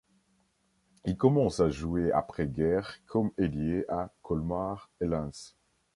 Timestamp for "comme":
3.05-3.29